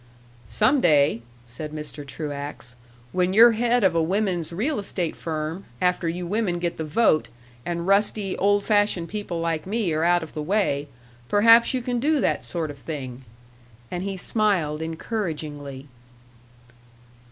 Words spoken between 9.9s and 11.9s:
are out of the way, perhaps you